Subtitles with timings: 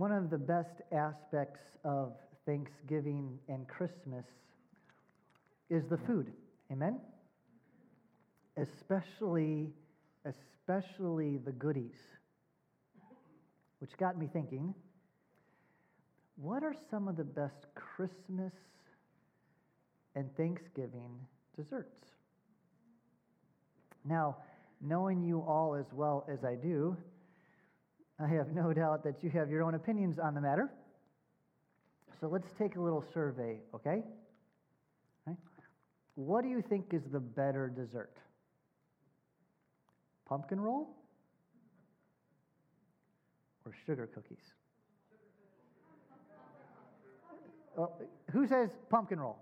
[0.00, 2.14] One of the best aspects of
[2.46, 4.24] Thanksgiving and Christmas
[5.68, 6.32] is the food.
[6.72, 6.98] Amen?
[8.56, 9.74] Especially,
[10.24, 11.98] especially the goodies.
[13.80, 14.74] Which got me thinking
[16.36, 18.54] what are some of the best Christmas
[20.14, 21.10] and Thanksgiving
[21.58, 22.06] desserts?
[24.06, 24.38] Now,
[24.80, 26.96] knowing you all as well as I do,
[28.22, 30.70] I have no doubt that you have your own opinions on the matter.
[32.20, 34.02] So let's take a little survey, okay?
[35.26, 35.36] Right.
[36.16, 38.18] What do you think is the better dessert?
[40.28, 40.90] Pumpkin roll
[43.64, 44.52] or sugar cookies?
[47.78, 47.90] Oh,
[48.32, 49.38] who says pumpkin roll?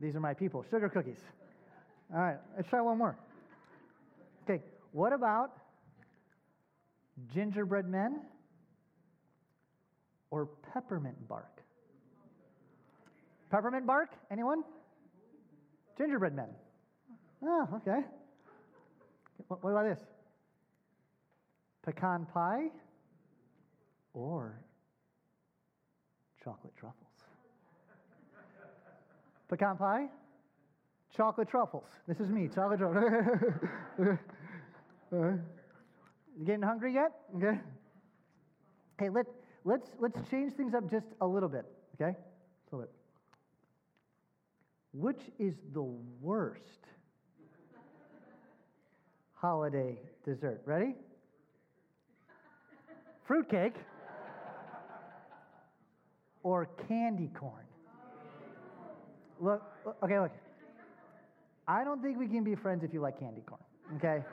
[0.00, 0.64] These are my people.
[0.68, 1.20] Sugar cookies.
[2.12, 3.16] All right, let's try one more.
[4.44, 5.52] Okay, what about
[7.32, 8.20] gingerbread men
[10.30, 11.62] or peppermint bark?
[13.50, 14.10] Peppermint bark?
[14.30, 14.62] Anyone?
[15.96, 16.48] Gingerbread men.
[17.42, 18.00] Oh, okay.
[19.48, 20.04] What about this?
[21.84, 22.66] Pecan pie
[24.12, 24.60] or
[26.42, 27.08] chocolate truffles?
[29.48, 30.08] Pecan pie?
[31.16, 31.88] Chocolate truffles.
[32.06, 34.18] This is me, chocolate truffles.
[35.10, 35.38] Uh-huh.
[36.44, 37.12] Getting hungry yet?
[37.36, 37.58] Okay.
[38.98, 39.26] Hey, let,
[39.64, 42.16] let's, let's change things up just a little bit, okay?
[42.72, 42.94] A little bit.
[44.92, 45.82] Which is the
[46.20, 46.86] worst
[49.34, 50.62] holiday dessert?
[50.64, 50.94] Ready?
[53.24, 53.74] Fruitcake
[56.42, 57.64] or candy corn?
[59.40, 59.62] Look,
[60.02, 60.32] okay, look.
[61.68, 63.60] I don't think we can be friends if you like candy corn,
[63.96, 64.24] okay?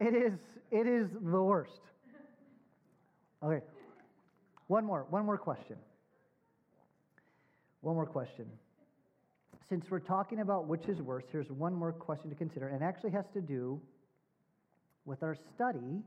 [0.00, 0.38] It is,
[0.70, 1.80] it is the worst.
[3.42, 3.64] Okay.
[4.66, 5.76] One more, one more question.
[7.80, 8.46] One more question.
[9.68, 12.84] Since we're talking about which is worse, here's one more question to consider, and it
[12.84, 13.80] actually has to do
[15.04, 16.02] with our study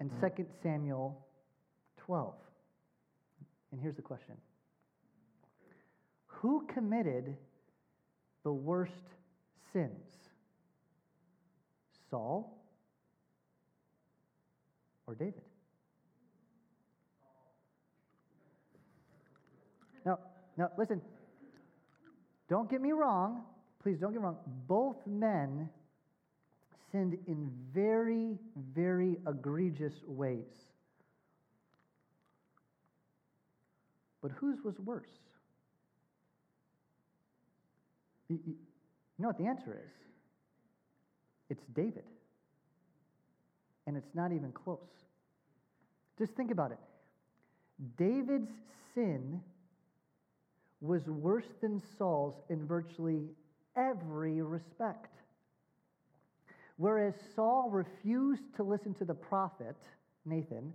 [0.00, 1.26] in 2 Samuel
[1.98, 2.34] 12.
[3.72, 4.34] And here's the question
[6.26, 7.36] Who committed
[8.42, 8.92] the worst
[9.72, 9.90] sins?
[12.10, 12.59] Saul
[15.10, 15.42] or David?
[20.06, 20.18] Now,
[20.56, 21.02] now listen.
[22.48, 23.42] Don't get me wrong.
[23.82, 24.38] Please don't get me wrong.
[24.66, 25.68] Both men
[26.92, 28.38] sinned in very,
[28.74, 30.68] very egregious ways.
[34.22, 35.06] But whose was worse?
[38.28, 38.54] You, you
[39.18, 39.92] know what the answer is?
[41.48, 42.04] It's David.
[43.90, 44.78] And it's not even close.
[46.16, 46.78] Just think about it.
[47.98, 48.52] David's
[48.94, 49.40] sin
[50.80, 53.30] was worse than Saul's in virtually
[53.76, 55.12] every respect.
[56.76, 59.74] Whereas Saul refused to listen to the prophet,
[60.24, 60.72] Nathan,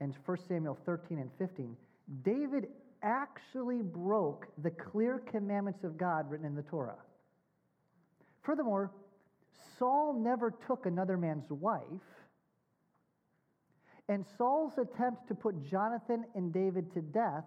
[0.00, 1.76] in 1 Samuel 13 and 15,
[2.22, 2.68] David
[3.02, 6.94] actually broke the clear commandments of God written in the Torah.
[8.44, 8.92] Furthermore,
[9.80, 11.82] Saul never took another man's wife,
[14.10, 17.44] and Saul's attempts to put Jonathan and David to death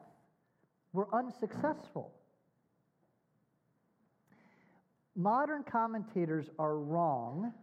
[0.93, 2.13] were unsuccessful.
[5.13, 7.53] Modern commentators are wrong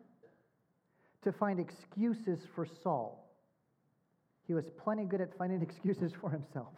[1.25, 3.27] to find excuses for Saul.
[4.47, 6.75] He was plenty good at finding excuses for himself.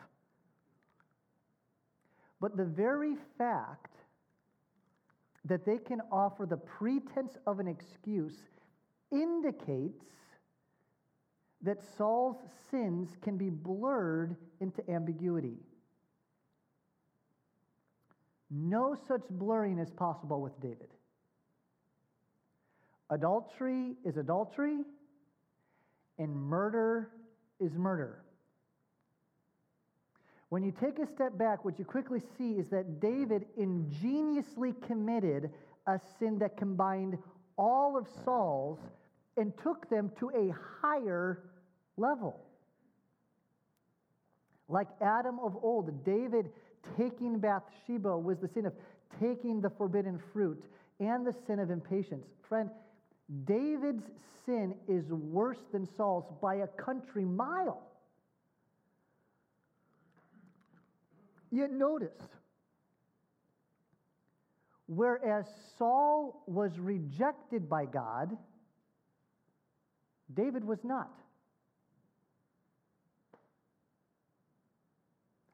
[2.40, 3.96] But the very fact
[5.44, 8.36] that they can offer the pretense of an excuse
[9.10, 10.04] indicates
[11.62, 12.38] that Saul's
[12.70, 15.58] sins can be blurred into ambiguity.
[18.50, 20.88] No such blurring is possible with David.
[23.10, 24.80] Adultery is adultery,
[26.18, 27.10] and murder
[27.60, 28.22] is murder.
[30.48, 35.50] When you take a step back, what you quickly see is that David ingeniously committed
[35.86, 37.16] a sin that combined
[37.56, 38.78] all of Saul's
[39.36, 41.44] and took them to a higher
[41.96, 42.40] level.
[44.68, 46.50] Like Adam of old, David
[46.96, 48.72] taking Bathsheba was the sin of
[49.20, 50.62] taking the forbidden fruit
[50.98, 52.26] and the sin of impatience.
[52.48, 52.70] Friend,
[53.44, 54.04] David's
[54.44, 57.82] sin is worse than Saul's by a country mile.
[61.50, 62.18] Yet notice,
[64.86, 65.44] whereas
[65.76, 68.36] Saul was rejected by God,
[70.32, 71.12] David was not.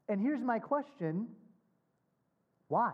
[0.09, 1.29] And here's my question
[2.69, 2.93] why?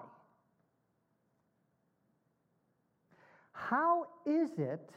[3.53, 4.91] How is it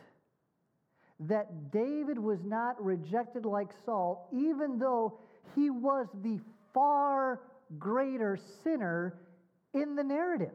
[1.22, 5.20] that David was not rejected like Saul, even though
[5.56, 6.40] he was the
[6.74, 7.42] far
[7.80, 9.18] greater sinner
[9.74, 10.54] in the narrative?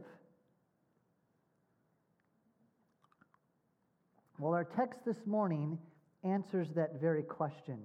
[4.38, 5.78] Well, our text this morning
[6.24, 7.78] answers that very question.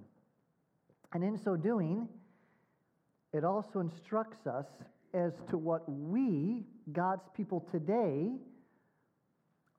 [1.12, 2.08] And in so doing,
[3.32, 4.66] it also instructs us
[5.14, 8.30] as to what we, God's people today,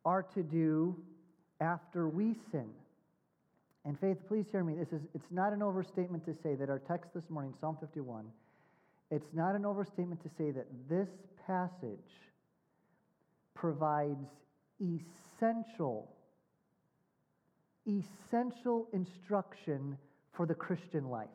[0.05, 0.95] are to do
[1.59, 2.69] after we sin.
[3.85, 4.75] And faith, please hear me.
[4.75, 8.25] This is it's not an overstatement to say that our text this morning, Psalm 51,
[9.11, 11.09] it's not an overstatement to say that this
[11.47, 11.99] passage
[13.55, 14.27] provides
[14.79, 16.09] essential
[17.87, 19.97] essential instruction
[20.33, 21.27] for the Christian life,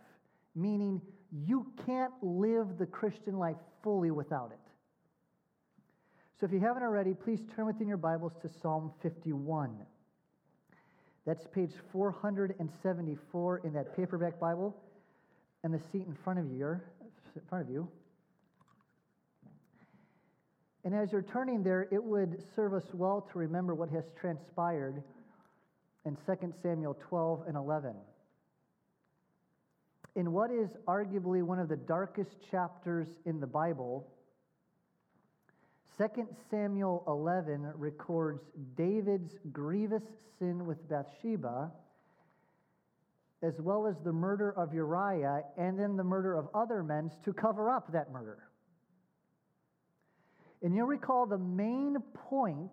[0.55, 1.01] meaning
[1.35, 4.59] you can't live the Christian life fully without it.
[6.39, 9.77] So if you haven't already, please turn within your Bibles to Psalm 51.
[11.27, 14.77] That's page 474 in that paperback Bible,
[15.63, 16.81] and the seat in front of you,
[17.35, 17.89] in front of you.
[20.85, 25.03] And as you're turning there, it would serve us well to remember what has transpired
[26.05, 27.95] in 2 Samuel 12 and 11.
[30.17, 34.07] In what is arguably one of the darkest chapters in the Bible,
[35.99, 36.07] 2
[36.51, 38.43] Samuel 11 records
[38.77, 40.03] David's grievous
[40.39, 41.73] sin with Bathsheba,
[43.43, 47.33] as well as the murder of Uriah and then the murder of other men to
[47.33, 48.39] cover up that murder.
[50.63, 51.99] And you'll recall the main
[52.31, 52.73] point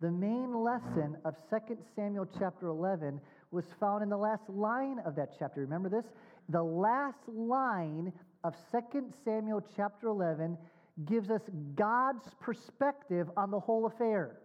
[0.00, 3.20] the main lesson of 2 Samuel chapter 11
[3.50, 5.60] was found in the last line of that chapter.
[5.60, 6.06] Remember this?
[6.50, 8.12] The last line
[8.44, 10.58] of 2 Samuel chapter 11
[11.06, 11.42] gives us
[11.74, 14.38] God's perspective on the whole affair.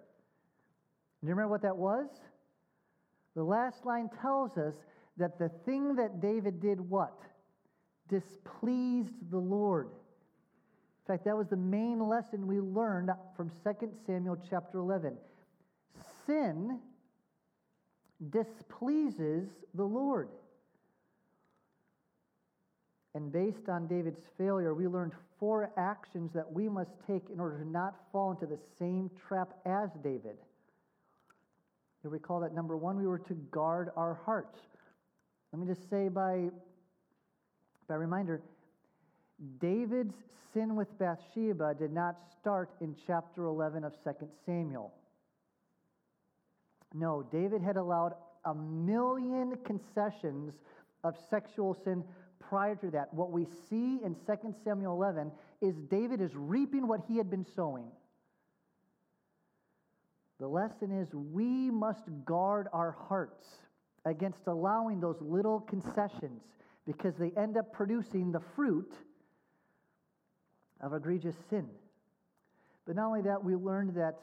[1.22, 2.08] Do you remember what that was?
[3.36, 4.76] The last line tells us
[5.18, 7.20] that the thing that David did what?
[8.08, 9.88] Displeased the Lord.
[9.88, 15.18] In fact, that was the main lesson we learned from 2 Samuel chapter 11
[16.26, 16.80] sin
[18.30, 20.30] displeases the Lord.
[23.16, 27.58] And based on David's failure, we learned four actions that we must take in order
[27.60, 30.36] to not fall into the same trap as David.
[32.04, 34.60] You recall that number one, we were to guard our hearts.
[35.54, 36.50] Let me just say by,
[37.88, 38.42] by reminder
[39.60, 40.16] David's
[40.54, 44.94] sin with Bathsheba did not start in chapter 11 of 2 Samuel.
[46.94, 48.14] No, David had allowed
[48.44, 50.54] a million concessions
[51.04, 52.04] of sexual sin
[52.40, 53.14] prior to that.
[53.14, 57.46] What we see in 2 Samuel 11 is David is reaping what he had been
[57.56, 57.88] sowing.
[60.40, 63.48] The lesson is we must guard our hearts
[64.04, 66.42] against allowing those little concessions
[66.86, 68.94] because they end up producing the fruit
[70.82, 71.68] of egregious sin.
[72.86, 74.20] But not only that, we learned that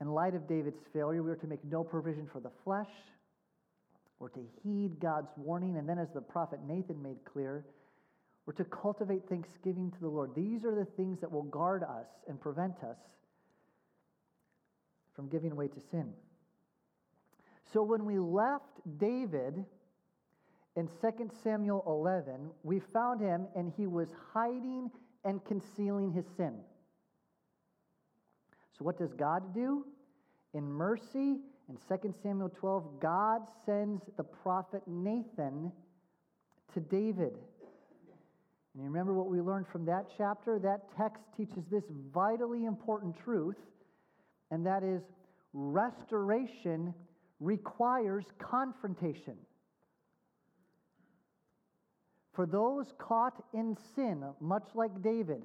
[0.00, 2.90] in light of David's failure, we are to make no provision for the flesh
[4.20, 5.76] or to heed God's warning.
[5.76, 7.64] And then, as the prophet Nathan made clear,
[8.46, 10.34] we're to cultivate thanksgiving to the Lord.
[10.34, 12.98] These are the things that will guard us and prevent us
[15.14, 16.12] from giving way to sin.
[17.72, 19.64] So, when we left David
[20.76, 24.90] in 2 Samuel 11, we found him and he was hiding
[25.24, 26.54] and concealing his sin.
[28.78, 29.86] So, what does God do?
[30.52, 35.72] In mercy, in 2 Samuel 12, God sends the prophet Nathan
[36.74, 37.32] to David.
[38.74, 40.58] And you remember what we learned from that chapter?
[40.58, 43.56] That text teaches this vitally important truth,
[44.50, 45.02] and that is
[45.52, 46.92] restoration
[47.40, 49.36] requires confrontation.
[52.34, 55.42] For those caught in sin, much like David,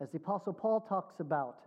[0.00, 1.58] as the Apostle Paul talks about,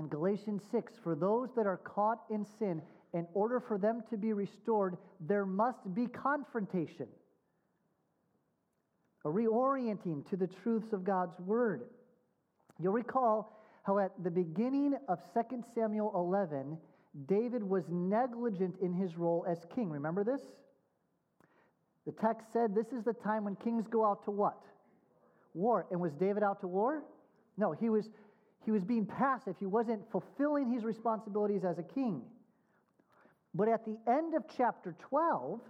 [0.00, 4.16] and Galatians 6 for those that are caught in sin, in order for them to
[4.16, 7.06] be restored, there must be confrontation,
[9.24, 11.82] a reorienting to the truths of God's word.
[12.80, 16.78] You'll recall how at the beginning of 2 Samuel 11,
[17.26, 19.90] David was negligent in his role as king.
[19.90, 20.40] Remember this?
[22.06, 24.62] The text said this is the time when kings go out to what?
[25.52, 25.86] War.
[25.90, 27.02] And was David out to war?
[27.56, 28.08] No, he was
[28.64, 29.56] he was being passive.
[29.58, 32.22] He wasn't fulfilling his responsibilities as a king.
[33.54, 35.60] But at the end of chapter 12,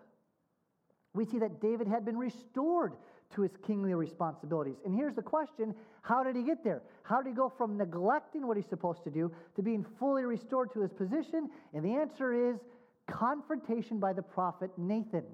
[1.14, 2.94] we see that David had been restored
[3.34, 4.76] to his kingly responsibilities.
[4.84, 6.82] And here's the question how did he get there?
[7.02, 10.72] How did he go from neglecting what he's supposed to do to being fully restored
[10.72, 11.48] to his position?
[11.74, 12.58] And the answer is
[13.06, 15.24] confrontation by the prophet Nathan.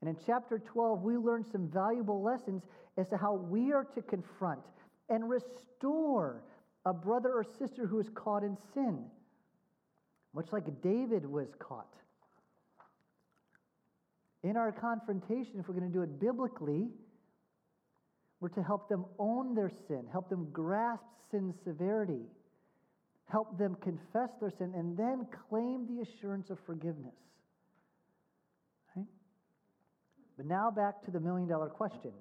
[0.00, 2.62] And in chapter 12, we learn some valuable lessons
[2.96, 4.60] as to how we are to confront
[5.08, 6.42] and restore
[6.84, 9.04] a brother or sister who is caught in sin,
[10.34, 11.92] much like David was caught.
[14.42, 16.88] In our confrontation, if we're going to do it biblically,
[18.40, 22.22] we're to help them own their sin, help them grasp sin's severity,
[23.26, 27.14] help them confess their sin, and then claim the assurance of forgiveness.
[28.96, 29.06] Right?
[30.36, 32.12] But now back to the million dollar question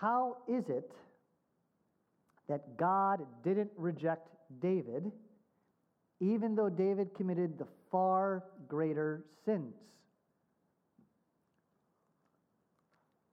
[0.00, 0.90] How is it
[2.48, 4.28] that God didn't reject
[4.60, 5.10] David,
[6.20, 9.74] even though David committed the far greater sins.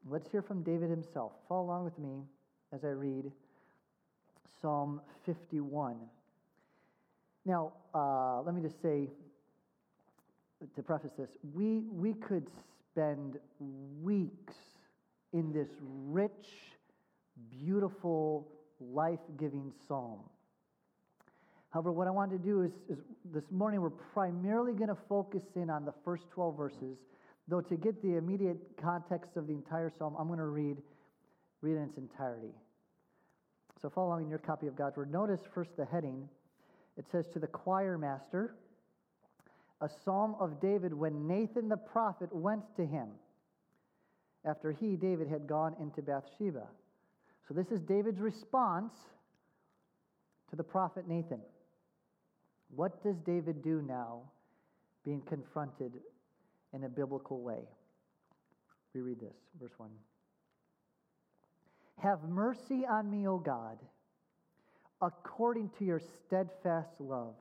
[0.09, 1.33] Let's hear from David himself.
[1.47, 2.23] Follow along with me
[2.73, 3.31] as I read
[4.61, 5.95] Psalm 51.
[7.45, 9.09] Now, uh, let me just say,
[10.75, 12.47] to preface this, we, we could
[12.91, 13.37] spend
[14.01, 14.53] weeks
[15.33, 16.47] in this rich,
[17.49, 18.47] beautiful,
[18.79, 20.19] life giving psalm.
[21.69, 22.97] However, what I want to do is, is
[23.33, 26.97] this morning we're primarily going to focus in on the first 12 verses,
[27.47, 30.77] though to get the immediate context of the entire psalm, I'm going to read,
[31.61, 32.53] read in its entirety.
[33.81, 35.11] So following your copy of God's Word.
[35.11, 36.27] Notice first the heading.
[36.97, 38.55] It says, To the choir master,
[39.79, 43.07] a psalm of David when Nathan the prophet went to him
[44.45, 46.67] after he, David, had gone into Bathsheba.
[47.47, 48.93] So this is David's response
[50.49, 51.41] to the prophet Nathan.
[52.75, 54.21] What does David do now,
[55.03, 55.93] being confronted
[56.73, 57.67] in a biblical way?
[58.93, 59.89] We read this, verse 1.
[61.97, 63.77] Have mercy on me, O God,
[65.01, 67.35] according to your steadfast love.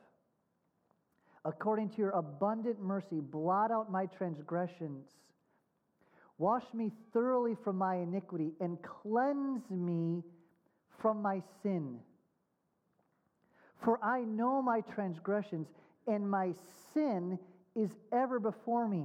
[1.45, 5.07] According to your abundant mercy, blot out my transgressions.
[6.41, 10.23] Wash me thoroughly from my iniquity and cleanse me
[11.03, 11.99] from my sin.
[13.85, 15.67] For I know my transgressions,
[16.07, 16.55] and my
[16.95, 17.39] sin
[17.77, 19.05] is ever before me.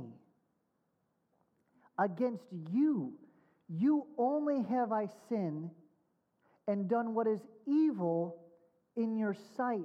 [2.00, 3.12] Against you,
[3.68, 5.72] you only have I sinned
[6.70, 8.38] and done what is evil
[8.96, 9.84] in your sight,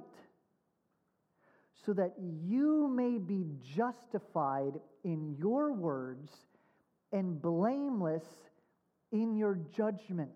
[1.85, 6.31] so that you may be justified in your words
[7.11, 8.23] and blameless
[9.11, 10.31] in your judgment.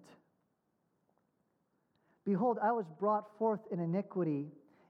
[2.26, 4.48] Behold, I was brought forth in iniquity,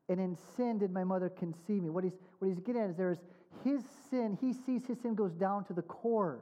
[0.07, 1.89] and in sin did my mother conceive me.
[1.89, 3.19] What he's, what he's getting at is there is
[3.63, 6.41] his sin, he sees his sin goes down to the core.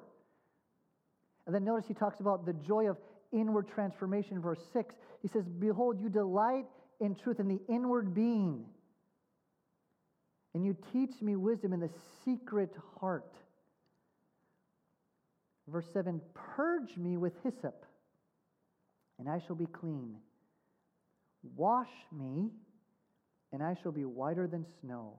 [1.46, 2.98] And then notice he talks about the joy of
[3.32, 4.96] inward transformation, verse 6.
[5.22, 6.66] He says, Behold, you delight
[7.02, 8.66] in truth in the inward being,
[10.54, 11.90] and you teach me wisdom in the
[12.24, 13.34] secret heart.
[15.68, 17.86] Verse 7 Purge me with hyssop,
[19.20, 20.16] and I shall be clean.
[21.56, 22.50] Wash me,
[23.52, 25.14] and I shall be whiter than snow.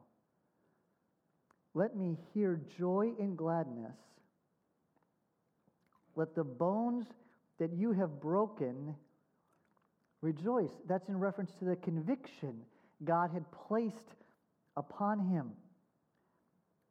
[1.74, 3.96] Let me hear joy and gladness.
[6.16, 7.06] Let the bones
[7.58, 8.94] that you have broken
[10.20, 10.70] rejoice.
[10.88, 12.60] That's in reference to the conviction
[13.04, 14.14] God had placed
[14.76, 15.50] upon him.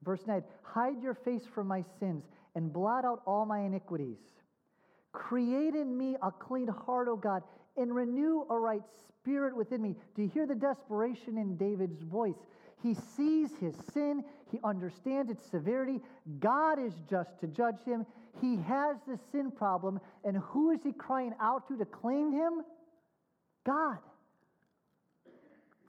[0.03, 2.23] Verse 9 Hide your face from my sins
[2.55, 4.17] and blot out all my iniquities.
[5.11, 7.43] Create in me a clean heart, O God,
[7.77, 9.95] and renew a right spirit within me.
[10.15, 12.37] Do you hear the desperation in David's voice?
[12.81, 16.01] He sees his sin, he understands its severity.
[16.39, 18.05] God is just to judge him.
[18.41, 22.63] He has the sin problem, and who is he crying out to to claim him?
[23.65, 23.99] God.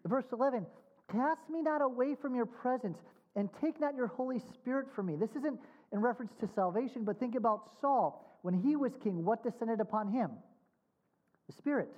[0.06, 0.66] Verse 11
[1.10, 2.98] Cast me not away from your presence,
[3.36, 5.16] and take not your Holy Spirit from me.
[5.16, 5.58] This isn't
[5.94, 8.38] in reference to salvation, but think about Saul.
[8.42, 10.28] When he was king, what descended upon him?
[11.46, 11.94] The Spirit.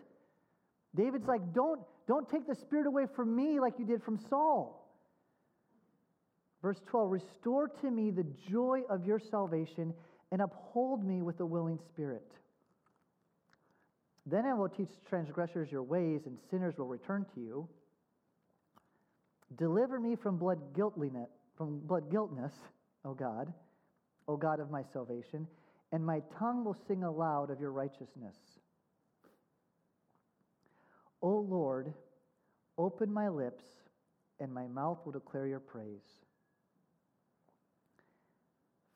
[0.95, 4.87] David's like, don't, don't take the Spirit away from me like you did from Saul.
[6.61, 9.95] Verse 12 Restore to me the joy of your salvation
[10.31, 12.31] and uphold me with a willing spirit.
[14.27, 17.69] Then I will teach transgressors your ways, and sinners will return to you.
[19.57, 22.53] Deliver me from blood guiltliness, from blood guiltness,
[23.05, 23.53] O God,
[24.29, 25.47] O God of my salvation,
[25.93, 28.37] and my tongue will sing aloud of your righteousness.
[31.23, 31.93] O Lord,
[32.77, 33.65] open my lips,
[34.41, 36.25] and my mouth will declare your praise.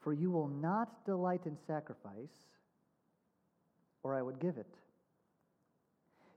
[0.00, 2.48] For you will not delight in sacrifice,
[4.02, 4.74] or I would give it.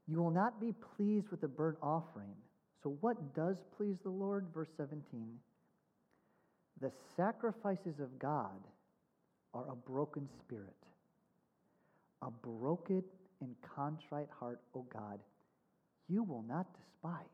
[0.08, 2.36] You will not be pleased with the burnt offering.
[2.82, 4.48] So, what does please the Lord?
[4.54, 5.02] Verse 17.
[6.82, 8.60] The sacrifices of God
[9.54, 10.76] are a broken spirit,
[12.22, 13.04] a broken
[13.42, 15.20] and contrite heart, O God,
[16.08, 17.26] you will not despise.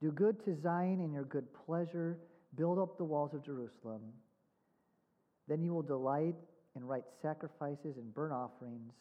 [0.00, 2.18] Do good to Zion in your good pleasure,
[2.56, 4.02] build up the walls of Jerusalem.
[5.48, 6.34] Then you will delight
[6.76, 8.92] in right sacrifices and burnt offerings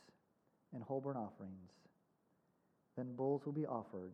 [0.74, 1.72] and whole burnt offerings.
[2.96, 4.14] Then bulls will be offered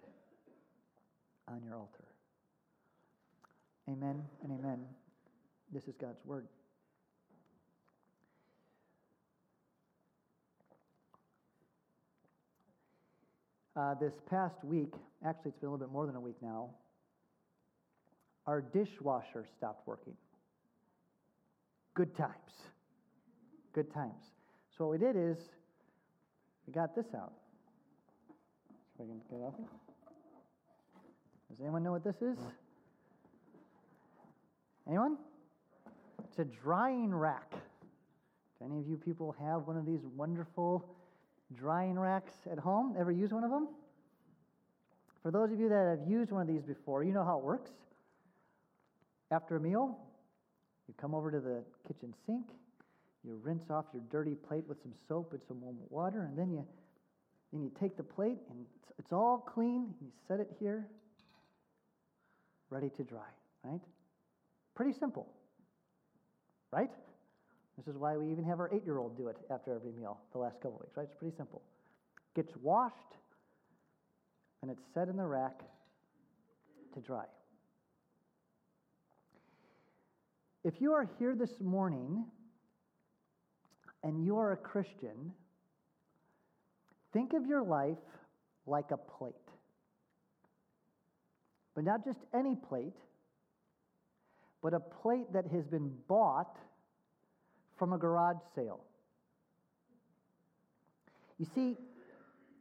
[1.48, 2.06] on your altar.
[3.90, 4.80] Amen and amen.
[5.72, 6.48] This is God's word.
[13.76, 14.94] Uh, this past week,
[15.26, 16.70] actually, it's been a little bit more than a week now,
[18.46, 20.16] our dishwasher stopped working.
[21.94, 22.34] Good times.
[23.74, 24.26] Good times.
[24.76, 25.38] So, what we did is
[26.66, 27.34] we got this out.
[28.98, 29.66] So we can get off it.
[31.50, 32.38] Does anyone know what this is?
[34.88, 35.18] Anyone?
[36.28, 37.52] It's a drying rack.
[37.52, 40.86] Do any of you people have one of these wonderful
[41.54, 42.96] drying racks at home?
[43.00, 43.70] Ever use one of them?
[45.24, 47.44] For those of you that have used one of these before, you know how it
[47.44, 47.72] works.
[49.32, 49.98] After a meal,
[50.88, 52.48] you come over to the kitchen sink,
[53.24, 56.52] you rinse off your dirty plate with some soap and some warm water, and then
[56.52, 56.66] you
[57.52, 60.86] then you take the plate and it's, it's all clean, you set it here,
[62.70, 63.22] ready to dry,
[63.64, 63.82] right?
[64.76, 65.28] Pretty simple
[66.72, 66.92] right?
[67.78, 70.18] This is why we even have our eight year old do it after every meal
[70.34, 71.08] the last couple of weeks, right?
[71.10, 71.62] It's pretty simple.
[72.36, 72.96] Gets washed,
[74.62, 75.62] and it's set in the rack
[76.94, 77.26] to dry.
[80.64, 82.26] If you are here this morning
[84.04, 85.32] and you are a Christian,
[87.14, 87.98] think of your life
[88.68, 89.34] like a plate.
[91.76, 92.96] But not just any plate,
[94.62, 96.58] but a plate that has been bought
[97.78, 98.82] from a garage sale.
[101.38, 101.78] You see,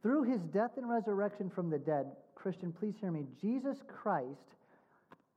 [0.01, 4.55] through his death and resurrection from the dead, Christian, please hear me, Jesus Christ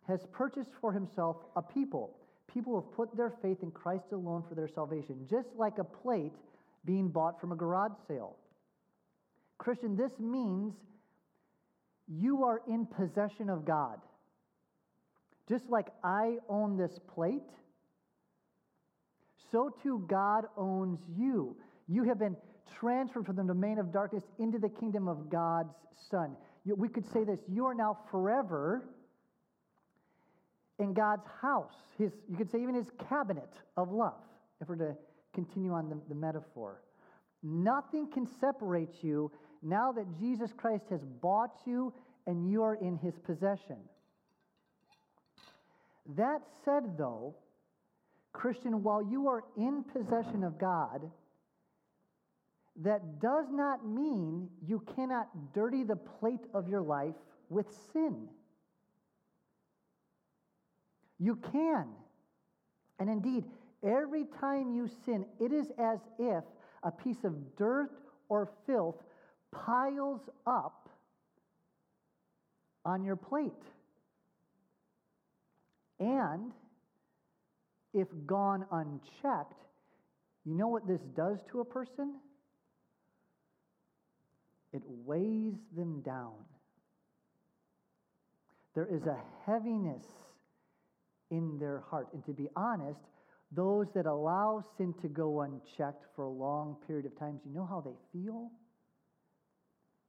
[0.06, 2.16] has purchased for himself a people.
[2.52, 5.84] People who have put their faith in Christ alone for their salvation, just like a
[5.84, 6.32] plate
[6.84, 8.36] being bought from a garage sale.
[9.58, 10.74] Christian, this means
[12.08, 13.98] you are in possession of God.
[15.48, 17.42] Just like I own this plate,
[19.50, 21.56] so too God owns you.
[21.88, 22.36] You have been
[22.78, 25.74] transferred from the domain of darkness into the kingdom of God's
[26.10, 26.36] Son.
[26.64, 28.84] We could say this you are now forever
[30.78, 31.74] in God's house.
[31.98, 34.20] His, you could say even his cabinet of love,
[34.60, 34.96] if we're to
[35.34, 36.82] continue on the, the metaphor.
[37.42, 39.30] Nothing can separate you
[39.62, 41.92] now that Jesus Christ has bought you
[42.26, 43.76] and you are in his possession.
[46.16, 47.36] That said, though,
[48.32, 51.10] Christian, while you are in possession of God,
[52.82, 57.14] that does not mean you cannot dirty the plate of your life
[57.50, 58.28] with sin.
[61.18, 61.86] You can.
[62.98, 63.44] And indeed,
[63.82, 66.44] every time you sin, it is as if
[66.82, 67.90] a piece of dirt
[68.28, 68.96] or filth
[69.52, 70.88] piles up
[72.84, 73.52] on your plate.
[76.02, 76.50] And
[77.94, 79.62] if gone unchecked,
[80.44, 82.14] you know what this does to a person?
[84.72, 86.34] It weighs them down.
[88.74, 90.02] There is a heaviness
[91.30, 92.08] in their heart.
[92.12, 92.98] And to be honest,
[93.52, 97.66] those that allow sin to go unchecked for a long period of times, you know
[97.66, 98.50] how they feel?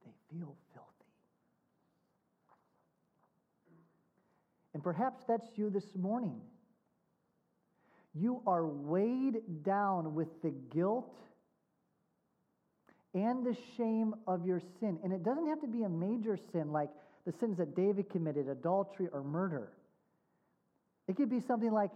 [0.04, 0.83] They feel filthy.
[4.74, 6.40] And perhaps that's you this morning.
[8.14, 11.14] You are weighed down with the guilt
[13.14, 14.98] and the shame of your sin.
[15.02, 16.90] And it doesn't have to be a major sin like
[17.24, 19.70] the sins that David committed, adultery or murder.
[21.08, 21.90] It could be something like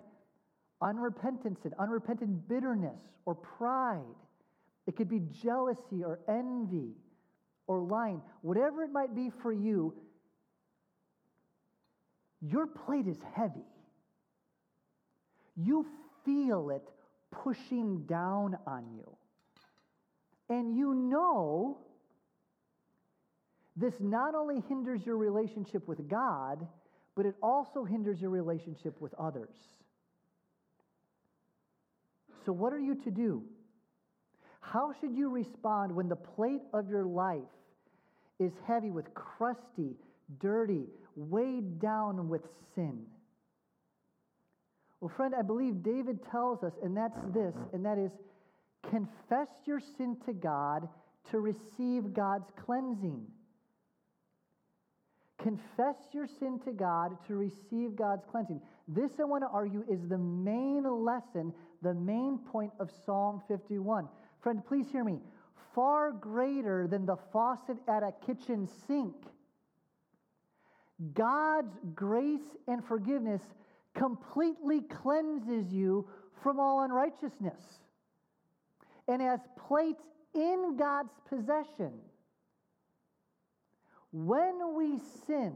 [0.81, 4.01] unrepentant sin, unrepentant bitterness or pride.
[4.87, 6.93] It could be jealousy or envy
[7.67, 8.23] or lying.
[8.43, 9.95] Whatever it might be for you,
[12.41, 13.67] your plate is heavy.
[15.57, 15.87] You
[16.25, 16.89] feel it
[17.31, 19.17] pushing down on you.
[20.49, 21.79] And you know
[23.77, 26.67] this not only hinders your relationship with God,
[27.15, 29.55] but it also hinders your relationship with others.
[32.45, 33.43] So, what are you to do?
[34.61, 37.43] How should you respond when the plate of your life
[38.39, 39.97] is heavy with crusty,
[40.41, 40.87] dirty,
[41.19, 42.43] weighed down with
[42.75, 43.05] sin?
[45.01, 48.11] Well, friend, I believe David tells us, and that's this, and that is
[48.89, 50.89] confess your sin to God
[51.31, 53.27] to receive God's cleansing.
[55.41, 58.61] Confess your sin to God to receive God's cleansing.
[58.89, 64.09] This, I want to argue, is the main lesson, the main point of Psalm 51.
[64.43, 65.21] Friend, please hear me.
[65.75, 69.15] Far greater than the faucet at a kitchen sink,
[71.15, 73.43] God's grace and forgiveness
[73.95, 76.09] completely cleanses you
[76.43, 77.61] from all unrighteousness
[79.07, 80.03] and as plates
[80.35, 81.93] in God's possession.
[84.13, 85.55] When we sin,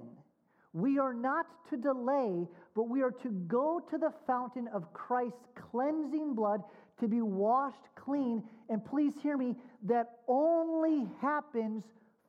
[0.73, 5.47] we are not to delay, but we are to go to the fountain of Christ's
[5.71, 6.63] cleansing blood
[7.01, 8.43] to be washed clean.
[8.69, 11.85] And please hear me, that only happens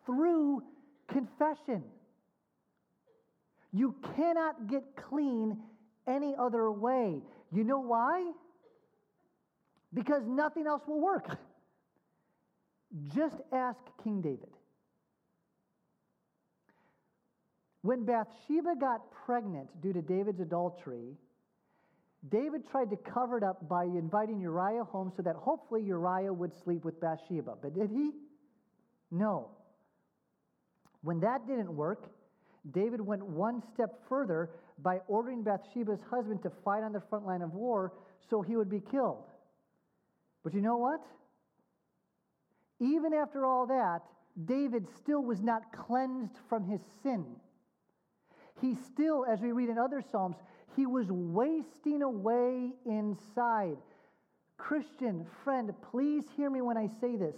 [0.06, 0.64] through
[1.08, 1.84] confession.
[3.74, 5.58] You cannot get clean
[6.08, 7.22] any other way.
[7.52, 8.32] You know why?
[9.94, 11.38] Because nothing else will work.
[13.16, 14.50] Just ask King David.
[17.82, 21.18] When Bathsheba got pregnant due to David's adultery,
[22.30, 26.54] David tried to cover it up by inviting Uriah home so that hopefully Uriah would
[26.64, 27.56] sleep with Bathsheba.
[27.62, 28.12] But did he?
[29.12, 29.50] No.
[31.02, 32.10] When that didn't work,
[32.72, 34.50] David went one step further
[34.80, 37.94] by ordering Bathsheba's husband to fight on the front line of war
[38.30, 39.26] so he would be killed.
[40.44, 41.02] But you know what?
[42.80, 44.02] Even after all that,
[44.46, 47.26] David still was not cleansed from his sin
[48.64, 50.38] he still, as we read in other Psalms,
[50.76, 53.78] he was wasting away inside.
[54.58, 57.36] Christian, friend, please hear me when I say this.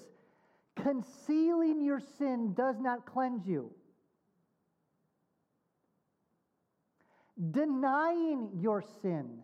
[0.75, 3.71] Concealing your sin does not cleanse you.
[7.51, 9.39] Denying your sin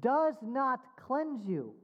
[0.00, 1.74] does not cleanse you.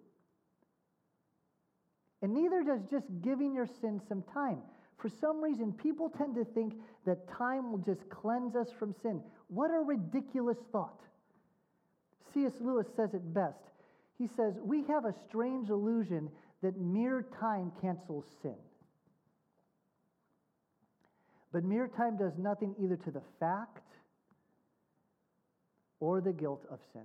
[2.23, 4.59] And neither does just giving your sin some time.
[4.97, 6.75] For some reason, people tend to think
[7.07, 9.23] that time will just cleanse us from sin.
[9.49, 11.01] What a ridiculous thought.
[12.35, 12.55] C.S.
[12.61, 13.63] Lewis says it best.
[14.19, 16.29] He says, We have a strange illusion
[16.63, 18.57] that mere time cancels sin.
[21.53, 23.85] But mere time does nothing either to the fact
[26.01, 27.05] or the guilt of sin.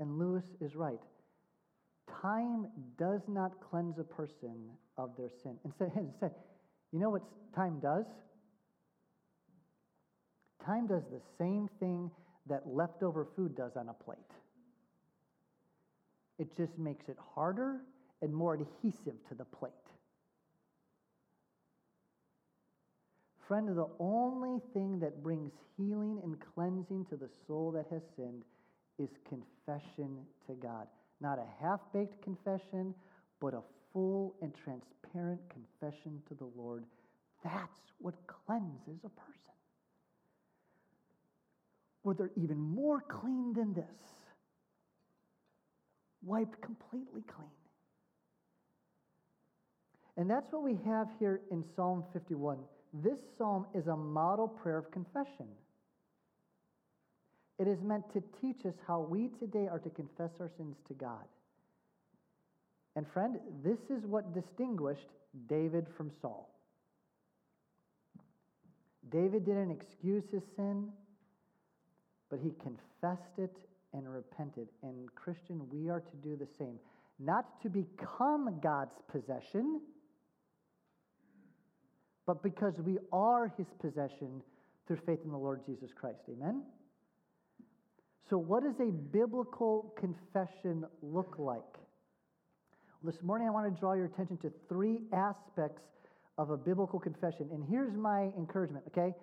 [0.00, 1.00] And Lewis is right.
[2.22, 5.58] Time does not cleanse a person of their sin.
[5.64, 6.32] Instead, instead
[6.92, 7.22] you know what
[7.54, 8.06] time does?
[10.64, 12.10] Time does the same thing
[12.46, 14.18] that leftover food does on a plate.
[16.38, 17.80] It just makes it harder
[18.22, 19.72] and more adhesive to the plate.
[23.48, 28.44] Friend, the only thing that brings healing and cleansing to the soul that has sinned
[28.98, 30.86] is confession to God.
[31.22, 32.94] Not a half baked confession,
[33.40, 36.84] but a full and transparent confession to the Lord.
[37.42, 39.34] That's what cleanses a person.
[42.04, 43.84] Or they're even more clean than this,
[46.22, 47.48] wiped completely clean.
[50.18, 52.58] And that's what we have here in Psalm 51.
[52.92, 55.46] This psalm is a model prayer of confession.
[57.58, 60.94] It is meant to teach us how we today are to confess our sins to
[60.94, 61.24] God.
[62.96, 65.08] And friend, this is what distinguished
[65.48, 66.48] David from Saul.
[69.10, 70.88] David didn't excuse his sin,
[72.30, 73.56] but he confessed it
[73.92, 74.68] and repented.
[74.82, 76.78] And Christian, we are to do the same.
[77.18, 79.80] Not to become God's possession,
[82.28, 84.42] but because we are his possession
[84.86, 86.20] through faith in the Lord Jesus Christ.
[86.30, 86.62] Amen?
[88.28, 91.62] So, what does a biblical confession look like?
[93.02, 95.80] This morning, I want to draw your attention to three aspects
[96.36, 97.48] of a biblical confession.
[97.50, 99.14] And here's my encouragement, okay?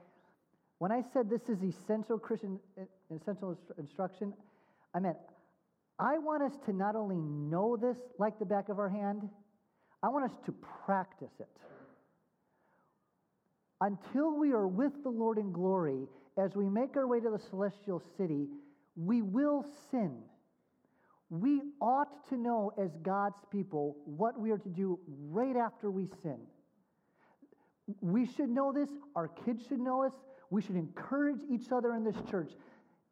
[0.80, 4.34] When I said this is essential Christian eh, essential instruction,
[4.96, 5.18] I meant
[6.00, 9.30] I want us to not only know this like the back of our hand,
[10.02, 10.56] I want us to
[10.88, 11.48] practice it.
[13.82, 16.08] Until we are with the Lord in glory,
[16.38, 18.48] as we make our way to the celestial city,
[18.96, 20.18] we will sin.
[21.30, 26.08] We ought to know as God's people what we are to do right after we
[26.24, 26.38] sin.
[28.02, 28.90] We should know this.
[29.16, 30.14] Our kids should know this.
[30.50, 32.52] We should encourage each other in this church.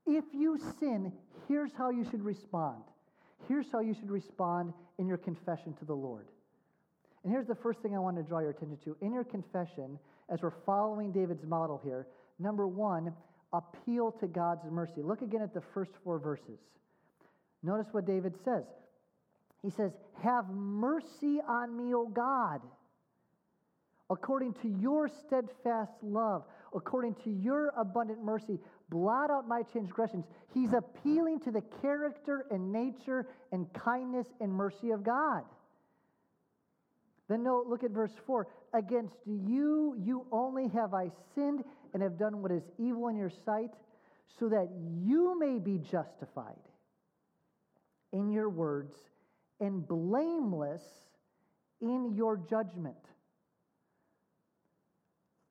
[0.05, 1.11] If you sin,
[1.47, 2.83] here's how you should respond.
[3.47, 6.27] Here's how you should respond in your confession to the Lord.
[7.23, 8.97] And here's the first thing I want to draw your attention to.
[9.01, 9.97] In your confession,
[10.29, 12.07] as we're following David's model here,
[12.39, 13.13] number one,
[13.53, 15.01] appeal to God's mercy.
[15.01, 16.59] Look again at the first four verses.
[17.61, 18.63] Notice what David says.
[19.61, 22.61] He says, Have mercy on me, O God,
[24.09, 26.43] according to your steadfast love,
[26.75, 28.59] according to your abundant mercy,
[28.89, 30.25] blot out my transgressions.
[30.53, 35.43] He's appealing to the character and nature and kindness and mercy of God.
[37.33, 38.45] Then note, look at verse 4.
[38.75, 43.31] Against you, you only have I sinned and have done what is evil in your
[43.43, 43.71] sight,
[44.37, 44.69] so that
[45.03, 46.61] you may be justified
[48.11, 48.93] in your words
[49.59, 50.83] and blameless
[51.81, 53.03] in your judgment.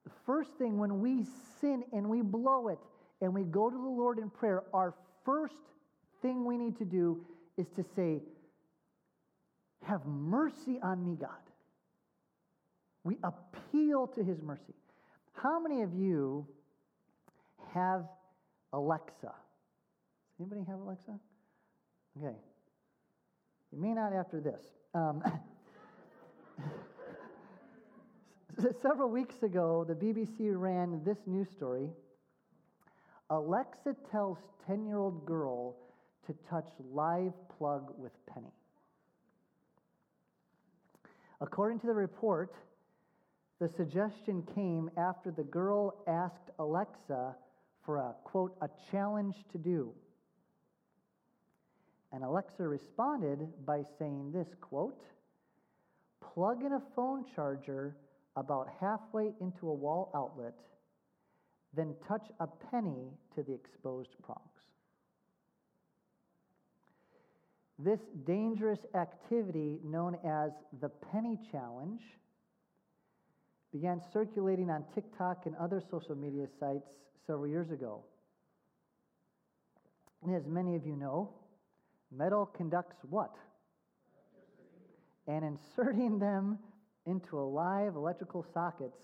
[0.04, 1.26] The first thing when we
[1.60, 2.78] sin and we blow it
[3.20, 5.64] and we go to the Lord in prayer, our first
[6.20, 8.20] thing we need to do is to say,
[9.82, 11.30] Have mercy on me, God.
[13.04, 14.74] We appeal to his mercy.
[15.32, 16.46] How many of you
[17.74, 18.04] have
[18.72, 19.12] Alexa?
[19.22, 21.18] Does anybody have Alexa?
[22.18, 22.36] Okay.
[23.72, 24.60] You may not after this.
[24.94, 25.22] Um,
[28.82, 31.88] several weeks ago, the BBC ran this news story.
[33.30, 35.76] Alexa tells 10 year old girl
[36.26, 38.52] to touch live plug with penny.
[41.40, 42.54] According to the report,
[43.62, 47.36] the suggestion came after the girl asked Alexa
[47.86, 49.92] for a quote, a challenge to do.
[52.12, 55.04] And Alexa responded by saying this quote,
[56.34, 57.94] plug in a phone charger
[58.34, 60.54] about halfway into a wall outlet,
[61.72, 64.40] then touch a penny to the exposed prongs.
[67.78, 72.00] This dangerous activity, known as the penny challenge,
[73.72, 76.90] began circulating on TikTok and other social media sites
[77.26, 78.04] several years ago.
[80.22, 81.30] And as many of you know,
[82.14, 83.34] metal conducts what?
[85.26, 86.58] And inserting them
[87.06, 88.98] into live electrical sockets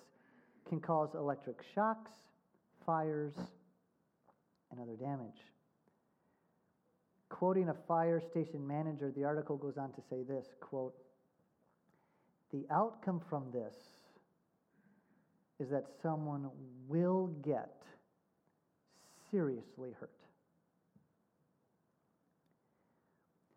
[0.68, 2.11] can cause electric shocks,
[2.85, 3.33] fires,
[4.70, 5.40] and other damage.
[7.31, 10.94] Quoting a fire station manager, the article goes on to say this quote,
[12.52, 13.74] The outcome from this
[15.61, 16.49] is that someone
[16.87, 17.83] will get
[19.31, 20.11] seriously hurt.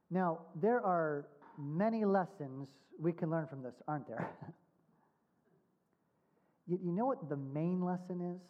[0.10, 2.68] Now, there are many lessons
[3.00, 4.30] we can learn from this, aren't there?
[6.68, 8.42] you, know what the main lesson is?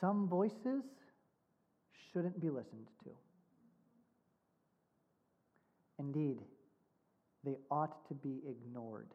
[0.00, 0.82] Some voices
[2.12, 3.10] shouldn't be listened to.
[5.98, 6.38] Indeed,
[7.44, 9.08] they ought to be ignored.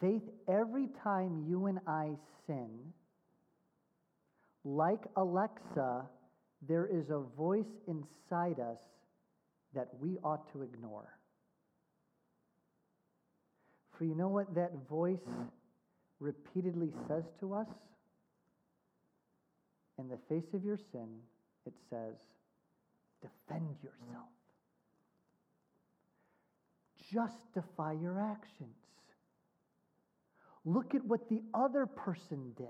[0.00, 2.10] Faith, every time you and I
[2.46, 2.68] sin,
[4.64, 6.02] like Alexa,
[6.68, 8.78] there is a voice inside us
[9.74, 11.08] that we ought to ignore.
[13.96, 15.28] For you know what that voice
[16.20, 17.68] repeatedly says to us?
[19.98, 21.08] In the face of your sin,
[21.64, 22.16] it says,
[23.22, 24.28] defend yourself,
[27.12, 28.76] justify your actions.
[30.66, 32.66] Look at what the other person did.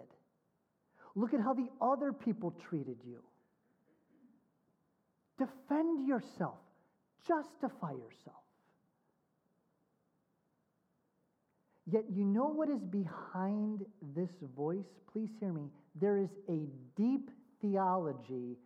[1.14, 3.22] Look at how the other people treated you.
[5.38, 6.58] Defend yourself,
[7.26, 8.36] justify yourself.
[11.90, 14.84] Yet, you know what is behind this voice?
[15.10, 15.70] Please hear me.
[15.98, 17.30] There is a deep
[17.62, 18.56] theology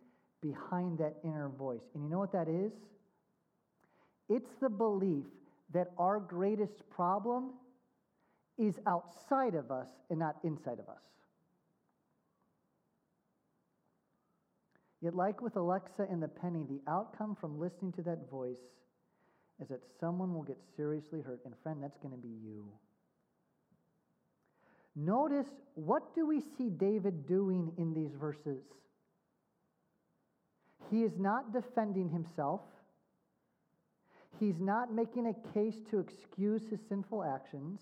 [0.41, 1.83] behind that inner voice.
[1.93, 2.71] And you know what that is?
[4.27, 5.25] It's the belief
[5.73, 7.51] that our greatest problem
[8.61, 11.01] is outside of us and not inside of us.
[15.01, 18.61] Yet, like with Alexa and the penny, the outcome from listening to that voice
[19.59, 21.41] is that someone will get seriously hurt.
[21.43, 22.65] And, friend, that's going to be you.
[24.95, 28.61] Notice what do we see David doing in these verses?
[30.91, 32.61] He is not defending himself.
[34.39, 37.79] He's not making a case to excuse his sinful actions.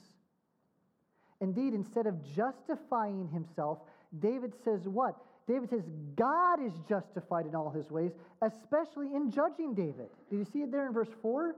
[1.41, 3.79] Indeed, instead of justifying himself,
[4.19, 5.15] David says what?
[5.47, 5.83] David says
[6.15, 10.09] God is justified in all his ways, especially in judging David.
[10.29, 11.55] Do you see it there in verse 4?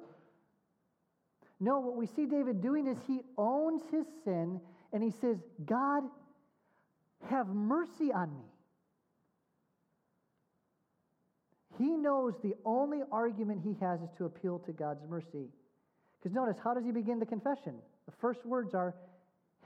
[1.59, 4.61] No, what we see David doing is he owns his sin
[4.93, 6.03] and he says, God,
[7.29, 8.45] have mercy on me.
[11.77, 15.49] He knows the only argument he has is to appeal to God's mercy.
[16.19, 17.75] Because notice, how does he begin the confession?
[18.05, 18.93] The first words are,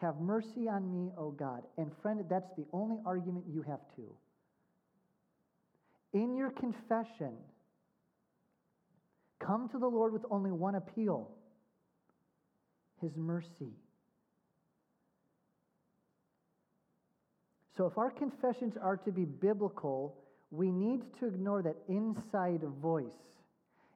[0.02, 1.64] Have mercy on me, O God.
[1.78, 4.14] And friend, that's the only argument you have too.
[6.14, 7.34] In your confession,
[9.40, 11.32] come to the Lord with only one appeal
[13.02, 13.74] His mercy.
[17.78, 20.18] So, if our confessions are to be biblical,
[20.52, 23.12] we need to ignore that inside voice.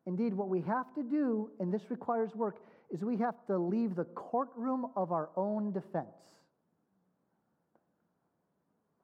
[0.05, 2.57] Indeed, what we have to do, and this requires work,
[2.89, 6.07] is we have to leave the courtroom of our own defense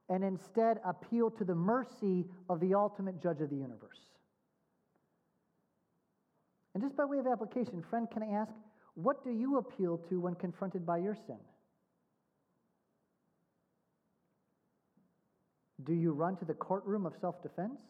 [0.10, 4.00] and instead appeal to the mercy of the ultimate judge of the universe.
[6.74, 8.52] And just by way of application, friend, can I ask,
[8.96, 11.40] what do you appeal to when confronted by your sin?
[15.84, 17.82] Do you run to the courtroom of self defense?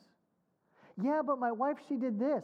[1.01, 2.43] Yeah, but my wife, she did this.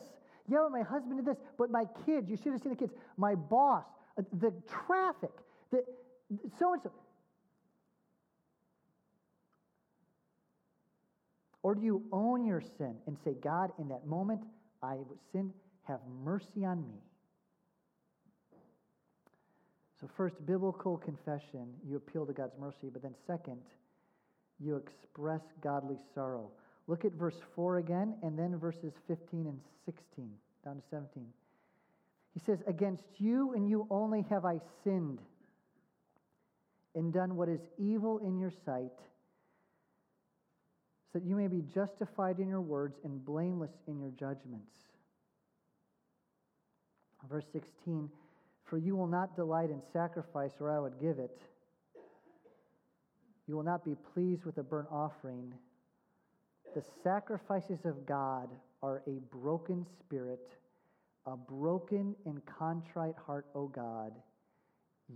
[0.51, 1.41] Yeah, but my husband did this.
[1.57, 2.91] But my kids, you should have seen the kids.
[3.15, 3.85] My boss,
[4.17, 4.51] uh, the
[4.85, 5.31] traffic,
[5.71, 5.81] the
[6.59, 6.91] so and so.
[11.63, 14.41] Or do you own your sin and say, God, in that moment
[14.83, 14.97] I
[15.31, 16.99] sinned, have mercy on me?
[20.01, 22.89] So, first, biblical confession, you appeal to God's mercy.
[22.91, 23.61] But then, second,
[24.59, 26.51] you express godly sorrow.
[26.91, 30.29] Look at verse 4 again, and then verses 15 and 16,
[30.65, 31.25] down to 17.
[32.33, 35.19] He says, Against you and you only have I sinned
[36.93, 38.91] and done what is evil in your sight,
[41.13, 44.75] so that you may be justified in your words and blameless in your judgments.
[47.29, 48.09] Verse 16,
[48.65, 51.39] For you will not delight in sacrifice, or I would give it.
[53.47, 55.53] You will not be pleased with a burnt offering.
[56.73, 58.49] The sacrifices of God
[58.81, 60.47] are a broken spirit,
[61.25, 64.13] a broken and contrite heart, O God.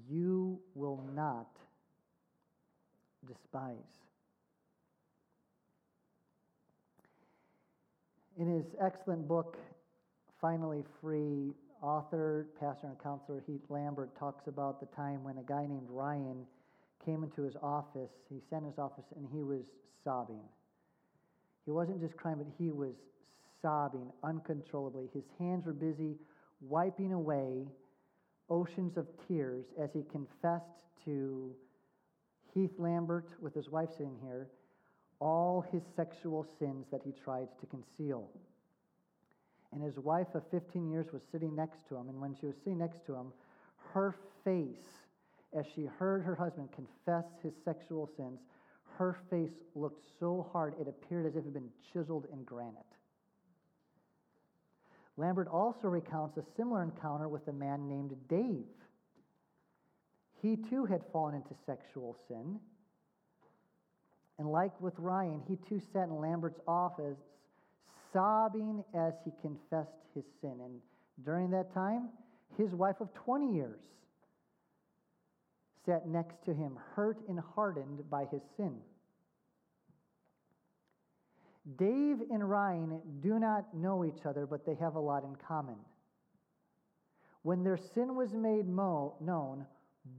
[0.10, 1.48] You will not
[3.26, 3.76] despise.
[8.38, 9.58] In his excellent book,
[10.42, 15.66] Finally Free, author, pastor, and counselor Heath Lambert talks about the time when a guy
[15.66, 16.46] named Ryan
[17.06, 18.12] came into his office.
[18.30, 19.64] He sent his office and he was
[20.04, 20.42] sobbing.
[21.66, 22.96] He wasn't just crying, but he was
[23.62, 25.10] sobbing uncontrollably.
[25.14, 26.16] His hands were busy
[26.62, 27.68] wiping away
[28.50, 31.56] oceans of tears as he confessed to
[32.54, 34.48] Heath Lambert, with his wife sitting here,
[35.20, 38.30] all his sexual sins that he tried to conceal.
[39.74, 42.56] And his wife of 15 years was sitting next to him, and when she was
[42.64, 43.34] sitting next to him,
[43.94, 45.00] her face
[45.54, 48.40] as she heard her husband confess his sexual sins,
[48.98, 52.84] her face looked so hard it appeared as if it had been chiseled in granite.
[55.18, 58.66] Lambert also recounts a similar encounter with a man named Dave.
[60.42, 62.60] He too had fallen into sexual sin.
[64.38, 67.18] And like with Ryan, he too sat in Lambert's office
[68.12, 70.60] sobbing as he confessed his sin.
[70.64, 70.82] And
[71.24, 72.10] during that time,
[72.58, 73.80] his wife of 20 years
[75.86, 78.76] sat next to him, hurt and hardened by his sin.
[81.78, 85.78] Dave and Ryan do not know each other, but they have a lot in common.
[87.42, 89.66] When their sin was made mo- known,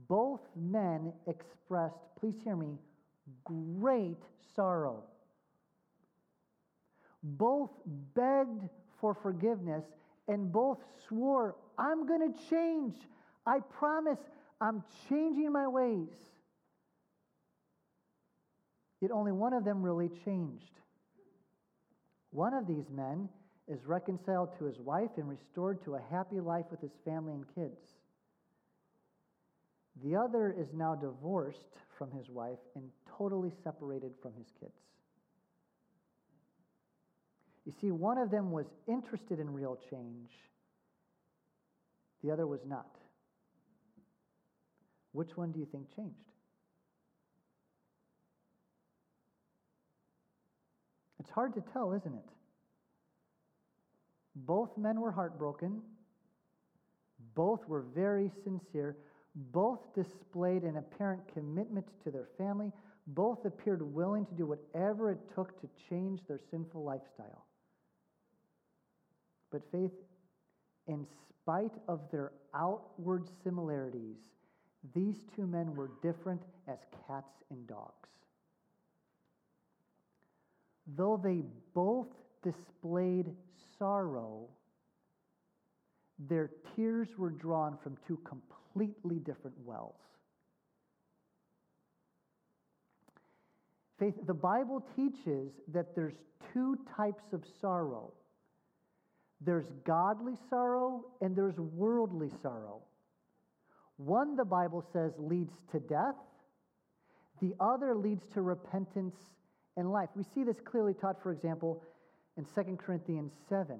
[0.07, 2.77] both men expressed, please hear me,
[3.45, 4.21] great
[4.55, 5.03] sorrow.
[7.23, 7.71] Both
[8.13, 9.83] begged for forgiveness
[10.27, 12.95] and both swore, I'm going to change.
[13.45, 14.19] I promise
[14.59, 16.09] I'm changing my ways.
[19.01, 20.79] Yet only one of them really changed.
[22.31, 23.29] One of these men
[23.67, 27.45] is reconciled to his wife and restored to a happy life with his family and
[27.53, 27.79] kids.
[30.03, 34.71] The other is now divorced from his wife and totally separated from his kids.
[37.65, 40.29] You see, one of them was interested in real change,
[42.23, 42.95] the other was not.
[45.17, 46.29] Which one do you think changed?
[51.19, 52.29] It's hard to tell, isn't it?
[54.35, 55.81] Both men were heartbroken.
[57.33, 58.95] Both were very sincere.
[59.33, 62.71] Both displayed an apparent commitment to their family.
[63.07, 67.47] Both appeared willing to do whatever it took to change their sinful lifestyle.
[69.51, 69.93] But faith,
[70.85, 74.17] in spite of their outward similarities,
[74.95, 78.07] these two men were different as cats and dogs.
[80.95, 81.41] though they
[81.73, 82.07] both
[82.43, 83.25] displayed
[83.77, 84.47] sorrow,
[86.29, 89.99] their tears were drawn from two completely different wells.
[93.99, 96.13] Faith, the Bible teaches that there's
[96.53, 98.13] two types of sorrow
[99.39, 102.81] there's godly sorrow and there's worldly sorrow.
[103.97, 106.15] One, the Bible says, leads to death,
[107.41, 109.15] the other leads to repentance
[109.75, 110.09] and life.
[110.15, 111.83] We see this clearly taught, for example,
[112.37, 113.79] in 2 Corinthians 7.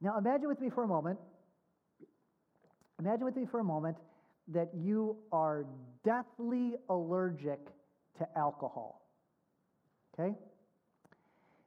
[0.00, 1.18] Now, imagine with me for a moment,
[2.98, 3.96] imagine with me for a moment
[4.48, 5.66] that you are
[6.04, 7.60] deathly allergic
[8.18, 9.02] to alcohol.
[10.18, 10.34] Okay?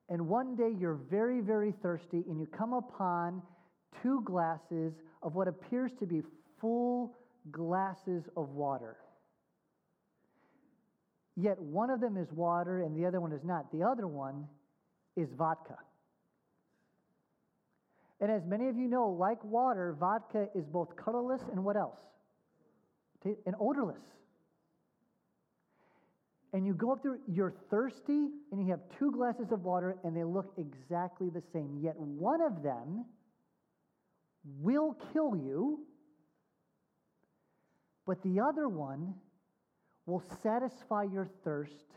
[0.09, 3.41] And one day you're very, very thirsty and you come upon
[4.01, 6.21] two glasses of what appears to be
[6.59, 7.15] full
[7.51, 8.97] glasses of water.
[11.35, 13.71] Yet one of them is water and the other one is not.
[13.71, 14.47] The other one
[15.15, 15.77] is vodka.
[18.21, 21.99] And as many of you know, like water, vodka is both colorless and what else?
[23.23, 24.01] And odorless.
[26.51, 30.17] And you go up there, you're thirsty, and you have two glasses of water, and
[30.17, 31.77] they look exactly the same.
[31.81, 33.05] Yet one of them
[34.59, 35.85] will kill you,
[38.09, 39.13] but the other one
[40.07, 41.93] will satisfy your thirst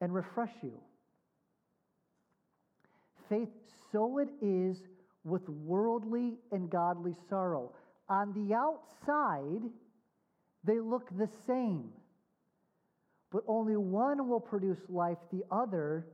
[0.00, 0.78] and refresh you.
[3.28, 3.48] Faith,
[3.90, 4.76] so it is
[5.24, 7.72] with worldly and godly sorrow.
[8.08, 9.68] On the outside,
[10.62, 11.88] they look the same,
[13.32, 16.06] but only one will produce life, the other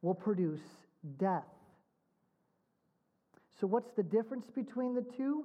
[0.00, 0.62] will produce
[1.18, 1.44] death.
[3.60, 5.44] So, what's the difference between the two?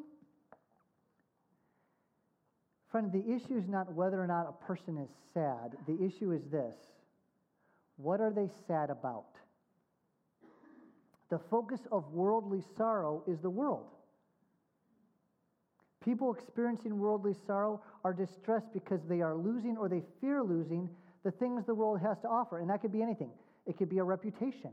[2.94, 5.76] Friend, the issue is not whether or not a person is sad.
[5.88, 6.76] The issue is this
[7.98, 9.40] what are they sad about?
[11.32, 13.88] The focus of worldly sorrow is the world.
[16.06, 20.88] People experiencing worldly sorrow are distressed because they are losing or they fear losing
[21.24, 22.60] the things the world has to offer.
[22.60, 23.32] And that could be anything.
[23.66, 24.72] It could be a reputation,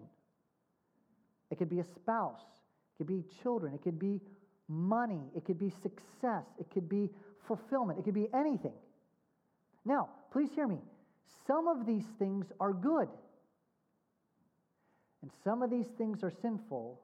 [1.50, 4.20] it could be a spouse, it could be children, it could be
[4.68, 7.08] money, it could be success, it could be
[7.50, 8.74] fulfillment, it could be anything.
[9.84, 10.78] Now, please hear me.
[11.48, 13.08] Some of these things are good.
[15.22, 17.00] And some of these things are sinful,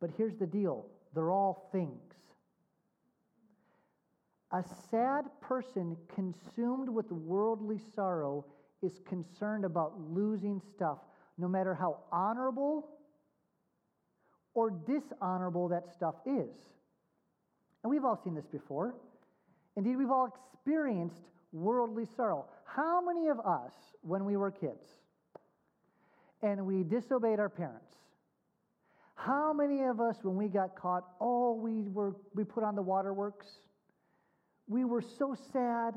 [0.00, 2.14] but here's the deal they're all things.
[4.52, 8.46] A sad person consumed with worldly sorrow
[8.82, 10.98] is concerned about losing stuff,
[11.36, 12.88] no matter how honorable
[14.54, 16.56] or dishonorable that stuff is.
[17.82, 18.94] And we've all seen this before.
[19.76, 22.46] Indeed, we've all experienced worldly sorrow.
[22.64, 24.86] How many of us, when we were kids,
[26.42, 27.94] and we disobeyed our parents.
[29.14, 32.82] How many of us, when we got caught, oh, we, were, we put on the
[32.82, 33.46] waterworks?
[34.66, 35.94] We were so sad.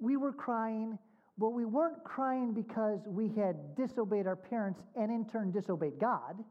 [0.00, 0.98] We were crying,
[1.38, 6.42] but we weren't crying because we had disobeyed our parents and in turn disobeyed God.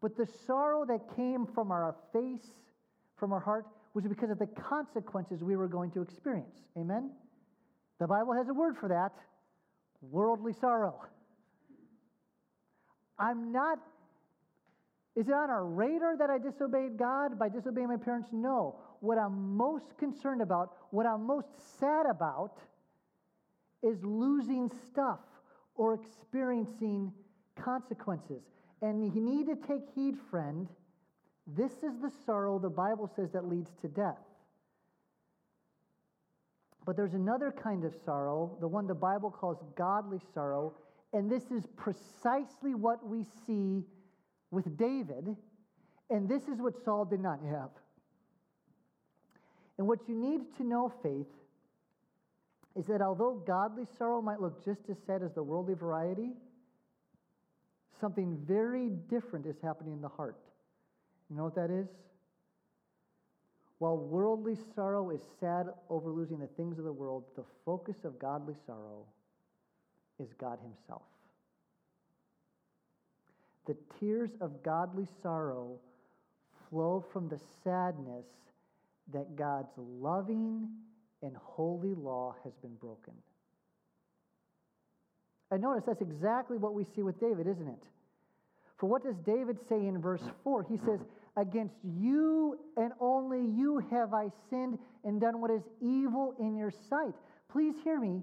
[0.00, 2.52] But the sorrow that came from our face,
[3.16, 6.56] from our heart, was because of the consequences we were going to experience.
[6.78, 7.10] Amen?
[7.98, 9.12] The Bible has a word for that
[10.00, 11.00] worldly sorrow.
[13.18, 13.78] I'm not,
[15.14, 18.28] is it on our radar that I disobeyed God by disobeying my parents?
[18.32, 18.80] No.
[19.00, 22.58] What I'm most concerned about, what I'm most sad about,
[23.82, 25.20] is losing stuff
[25.74, 27.12] or experiencing
[27.62, 28.42] consequences.
[28.82, 30.68] And you need to take heed, friend.
[31.56, 34.18] This is the sorrow the Bible says that leads to death.
[36.86, 40.74] But there's another kind of sorrow, the one the Bible calls godly sorrow,
[41.12, 43.84] and this is precisely what we see
[44.50, 45.36] with David.
[46.08, 47.70] And this is what Saul did not have.
[49.78, 51.28] And what you need to know, faith,
[52.76, 56.32] is that although godly sorrow might look just as sad as the worldly variety,
[58.00, 60.49] something very different is happening in the heart.
[61.30, 61.86] You know what that is?
[63.78, 68.18] While worldly sorrow is sad over losing the things of the world, the focus of
[68.18, 69.06] godly sorrow
[70.18, 71.02] is God Himself.
[73.66, 75.78] The tears of godly sorrow
[76.68, 78.26] flow from the sadness
[79.12, 80.68] that God's loving
[81.22, 83.14] and holy law has been broken.
[85.50, 87.82] And notice that's exactly what we see with David, isn't it?
[88.78, 90.64] For what does David say in verse 4?
[90.64, 91.00] He says,
[91.36, 96.72] Against you and only you have I sinned and done what is evil in your
[96.88, 97.14] sight.
[97.50, 98.22] Please hear me.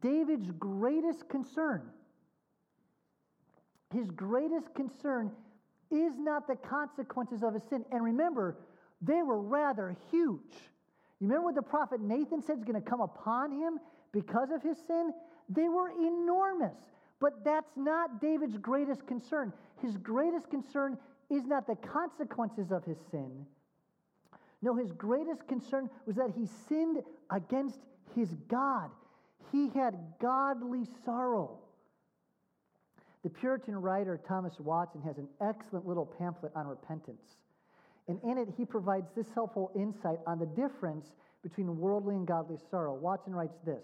[0.00, 1.82] David's greatest concern,
[3.92, 5.30] his greatest concern
[5.90, 7.84] is not the consequences of his sin.
[7.92, 8.56] And remember,
[9.00, 10.40] they were rather huge.
[11.20, 13.78] You remember what the prophet Nathan said is going to come upon him
[14.12, 15.12] because of his sin?
[15.48, 16.74] They were enormous.
[17.20, 19.52] But that's not David's greatest concern.
[19.80, 20.98] His greatest concern
[21.30, 23.46] is not the consequences of his sin.
[24.62, 27.78] No, his greatest concern was that he sinned against
[28.14, 28.90] his God.
[29.52, 31.58] He had godly sorrow.
[33.22, 37.36] The Puritan writer Thomas Watson has an excellent little pamphlet on repentance.
[38.08, 41.12] And in it, he provides this helpful insight on the difference
[41.42, 42.94] between worldly and godly sorrow.
[42.94, 43.82] Watson writes this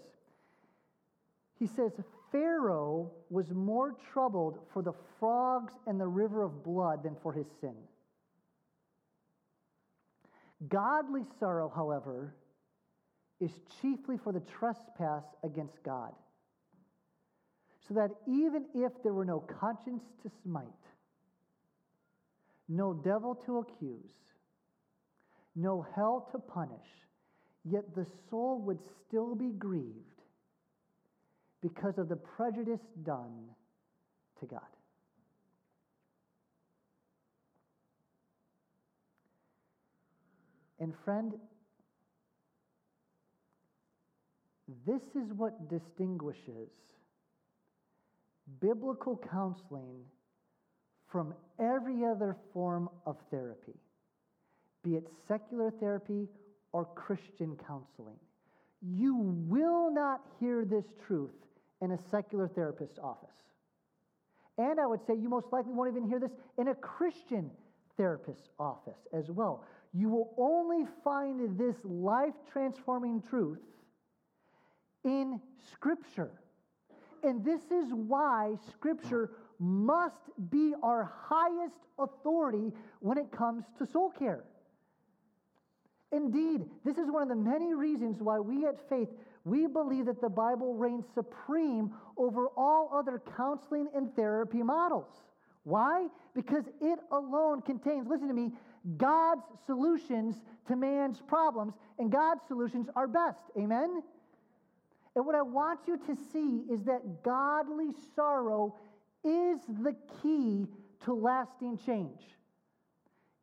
[1.63, 1.93] He says,
[2.29, 7.45] Pharaoh was more troubled for the frogs and the river of blood than for his
[7.61, 7.75] sin.
[10.67, 12.35] Godly sorrow, however,
[13.39, 16.11] is chiefly for the trespass against God.
[17.87, 20.67] So that even if there were no conscience to smite,
[22.67, 24.11] no devil to accuse,
[25.55, 26.89] no hell to punish,
[27.63, 30.22] yet the soul would still be grieved
[31.63, 33.45] because of the prejudice done
[34.41, 34.59] to God.
[40.79, 41.33] And friend,
[44.85, 46.69] this is what distinguishes
[48.59, 50.01] biblical counseling
[51.09, 53.79] from every other form of therapy,
[54.83, 56.27] be it secular therapy
[56.73, 58.17] or Christian counseling.
[58.81, 59.15] You
[59.47, 61.31] will not hear this truth
[61.83, 63.29] in a secular therapist's office.
[64.57, 67.51] And I would say you most likely won't even hear this in a Christian
[67.97, 69.65] therapist's office as well.
[69.93, 73.59] You will only find this life transforming truth
[75.03, 76.31] in Scripture.
[77.23, 84.11] And this is why Scripture must be our highest authority when it comes to soul
[84.11, 84.43] care.
[86.11, 89.09] Indeed, this is one of the many reasons why we at Faith
[89.45, 95.09] we believe that the Bible reigns supreme over all other counseling and therapy models.
[95.63, 96.07] Why?
[96.33, 98.51] Because it alone contains, listen to me,
[98.97, 100.35] God's solutions
[100.67, 103.39] to man's problems, and God's solutions are best.
[103.57, 104.01] Amen?
[105.15, 108.75] And what I want you to see is that godly sorrow
[109.23, 110.67] is the key
[111.05, 112.21] to lasting change.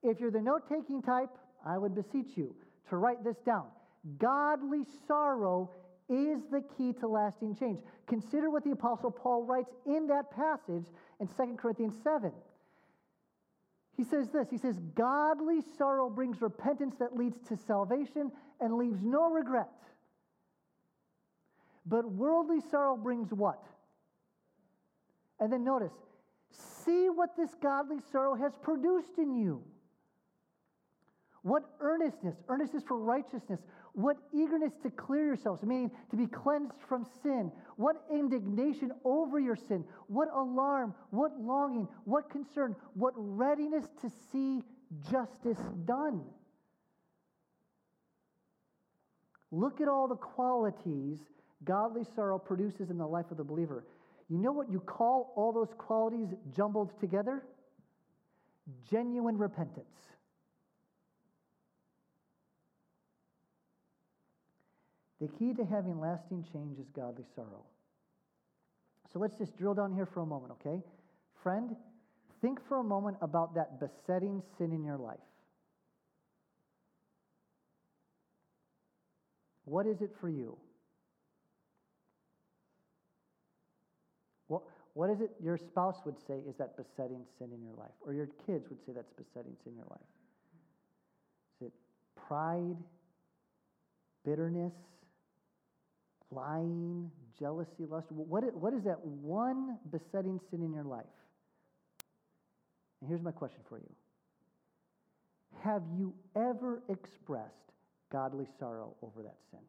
[0.03, 1.31] If you're the note taking type,
[1.65, 2.55] I would beseech you
[2.89, 3.67] to write this down.
[4.19, 5.71] Godly sorrow
[6.11, 7.79] is the key to lasting change.
[8.07, 10.87] Consider what the Apostle Paul writes in that passage
[11.21, 12.33] in 2 Corinthians 7.
[13.97, 19.03] He says this He says, Godly sorrow brings repentance that leads to salvation and leaves
[19.03, 19.69] no regret.
[21.87, 23.63] But worldly sorrow brings what?
[25.39, 25.93] And then notice,
[26.51, 29.63] see what this godly sorrow has produced in you.
[31.43, 33.61] What earnestness, earnestness for righteousness,
[33.93, 39.57] what eagerness to clear yourselves, meaning to be cleansed from sin, what indignation over your
[39.57, 44.63] sin, what alarm, what longing, what concern, what readiness to see
[45.11, 46.23] justice done.
[49.53, 51.19] Look at all the qualities
[51.65, 53.85] godly sorrow produces in the life of the believer.
[54.29, 57.43] You know what you call all those qualities jumbled together?
[58.89, 59.87] Genuine repentance.
[65.21, 67.65] The key to having lasting change is godly sorrow.
[69.13, 70.83] So let's just drill down here for a moment, okay?
[71.43, 71.75] Friend,
[72.41, 75.19] think for a moment about that besetting sin in your life.
[79.65, 80.57] What is it for you?
[84.49, 84.63] What,
[84.95, 87.93] what is it your spouse would say is that besetting sin in your life?
[88.05, 90.01] Or your kids would say that's besetting sin in your life?
[91.61, 91.73] Is it
[92.27, 92.77] pride,
[94.25, 94.73] bitterness,
[96.31, 98.07] lying, jealousy, lust?
[98.11, 101.05] What is, what is that one besetting sin in your life?
[103.01, 103.91] And here's my question for you
[105.63, 107.73] Have you ever expressed
[108.13, 109.61] godly sorrow over that sin?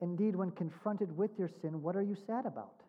[0.00, 2.83] Indeed, when confronted with your sin, what are you sad about?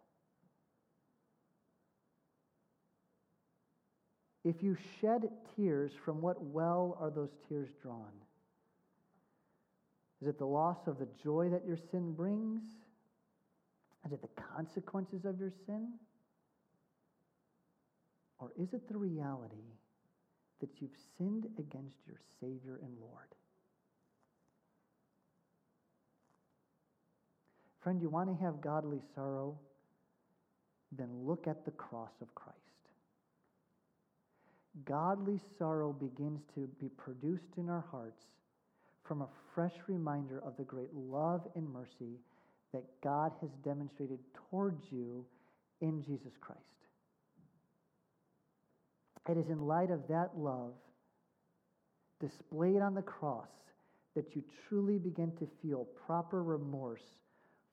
[4.46, 8.14] If you shed tears, from what well are those tears drawn?
[10.22, 12.62] Is it the loss of the joy that your sin brings?
[14.06, 15.94] Is it the consequences of your sin?
[18.38, 19.80] Or is it the reality
[20.62, 23.34] that you've sinned against your Savior and Lord?
[27.82, 29.58] Friend, you want to have godly sorrow?
[30.92, 32.65] Then look at the cross of Christ.
[34.84, 38.26] Godly sorrow begins to be produced in our hearts
[39.06, 42.20] from a fresh reminder of the great love and mercy
[42.74, 44.20] that God has demonstrated
[44.50, 45.26] towards you
[45.82, 46.62] in Jesus Christ.
[49.30, 50.74] It is in light of that love
[52.20, 53.50] displayed on the cross
[54.16, 57.02] that you truly begin to feel proper remorse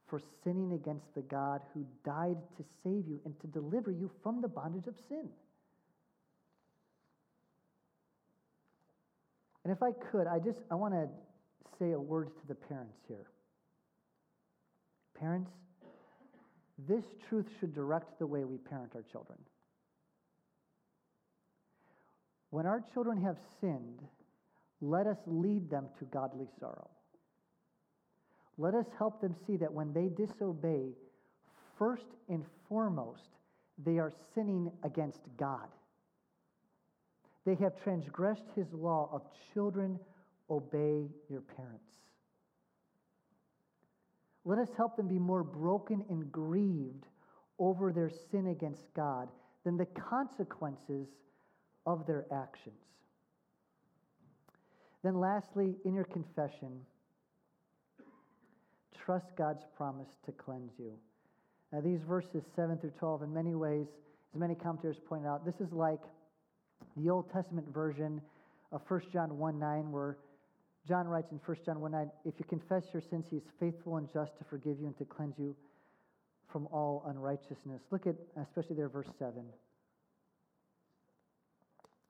[0.08, 4.40] for sinning against the God who died to save you and to deliver you from
[4.40, 5.28] the bondage of sin.
[9.64, 11.08] And if I could, I just I want to
[11.78, 13.26] say a word to the parents here.
[15.18, 15.50] Parents,
[16.88, 19.38] this truth should direct the way we parent our children.
[22.50, 24.02] When our children have sinned,
[24.80, 26.90] let us lead them to godly sorrow.
[28.58, 30.90] Let us help them see that when they disobey,
[31.78, 33.30] first and foremost,
[33.78, 35.68] they are sinning against God.
[37.44, 39.22] They have transgressed his law of
[39.52, 39.98] children,
[40.48, 41.84] obey your parents.
[44.44, 47.06] Let us help them be more broken and grieved
[47.58, 49.28] over their sin against God
[49.64, 51.08] than the consequences
[51.86, 52.74] of their actions.
[55.02, 56.80] Then, lastly, in your confession,
[59.04, 60.92] trust God's promise to cleanse you.
[61.72, 63.86] Now, these verses 7 through 12, in many ways,
[64.34, 66.00] as many commentators point out, this is like
[66.96, 68.20] the Old Testament version
[68.70, 70.16] of 1 John 1 9, where
[70.86, 73.96] John writes in 1 John 1 9, if you confess your sins, he is faithful
[73.96, 75.54] and just to forgive you and to cleanse you
[76.50, 77.80] from all unrighteousness.
[77.90, 79.44] Look at, especially there, verse 7,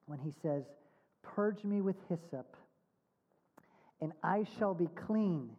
[0.07, 0.65] when he says,
[1.23, 2.57] Purge me with hyssop,
[4.01, 5.51] and I shall be clean.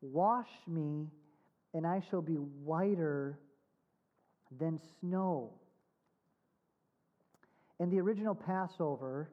[0.00, 1.06] Wash me,
[1.72, 3.38] and I shall be whiter
[4.58, 5.52] than snow.
[7.78, 9.30] In the original Passover,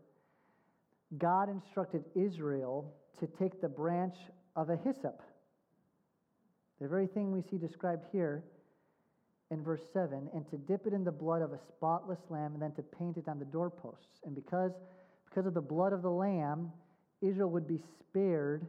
[1.17, 4.15] God instructed Israel to take the branch
[4.55, 5.21] of a hyssop,
[6.81, 8.43] the very thing we see described here
[9.51, 12.61] in verse 7, and to dip it in the blood of a spotless lamb and
[12.61, 14.21] then to paint it on the doorposts.
[14.25, 14.71] And because,
[15.29, 16.71] because of the blood of the lamb,
[17.21, 18.65] Israel would be spared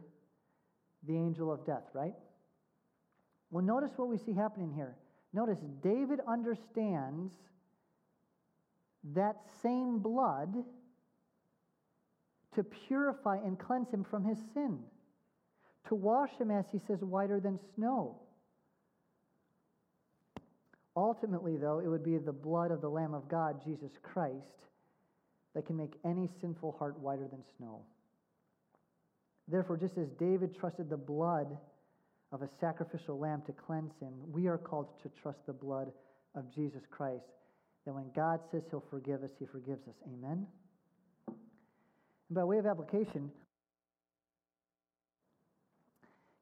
[1.07, 2.13] the angel of death, right?
[3.51, 4.95] Well, notice what we see happening here.
[5.33, 7.33] Notice David understands
[9.13, 10.53] that same blood
[12.55, 14.79] to purify and cleanse him from his sin,
[15.87, 18.15] to wash him, as he says, whiter than snow.
[20.95, 24.35] Ultimately, though, it would be the blood of the Lamb of God, Jesus Christ,
[25.53, 27.81] that can make any sinful heart whiter than snow.
[29.47, 31.57] Therefore, just as David trusted the blood
[32.31, 35.91] of a sacrificial lamb to cleanse him, we are called to trust the blood
[36.33, 37.23] of Jesus Christ.
[37.85, 39.95] That when God says he'll forgive us, he forgives us.
[40.07, 40.47] Amen?
[41.27, 41.35] And
[42.31, 43.31] by way of application,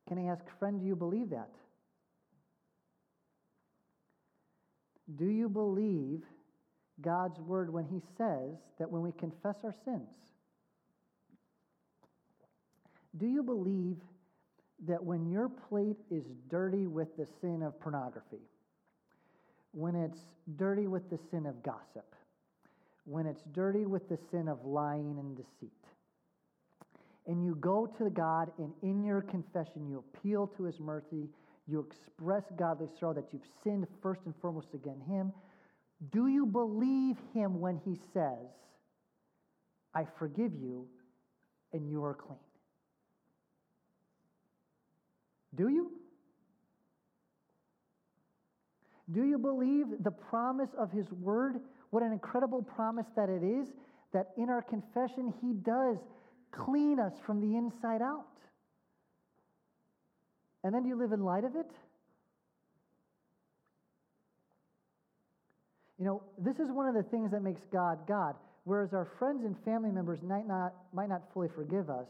[0.07, 1.49] can I ask, friend, do you believe that?
[5.17, 6.23] Do you believe
[7.01, 10.07] God's word when he says that when we confess our sins,
[13.17, 13.97] do you believe
[14.87, 18.41] that when your plate is dirty with the sin of pornography,
[19.73, 20.19] when it's
[20.55, 22.15] dirty with the sin of gossip,
[23.05, 25.71] when it's dirty with the sin of lying and deceit.
[27.25, 31.29] And you go to God, and in your confession, you appeal to His mercy,
[31.67, 35.31] you express godly sorrow that you've sinned first and foremost against Him.
[36.11, 38.47] Do you believe Him when He says,
[39.95, 40.87] I forgive you
[41.71, 42.39] and you are clean?
[45.55, 45.91] Do you?
[49.11, 51.59] Do you believe the promise of His Word?
[51.89, 53.67] What an incredible promise that it is
[54.13, 55.97] that in our confession, He does
[56.51, 58.25] clean us from the inside out.
[60.63, 61.69] And then do you live in light of it?
[65.99, 68.35] You know, this is one of the things that makes God God.
[68.65, 72.07] Whereas our friends and family members might not, might not fully forgive us,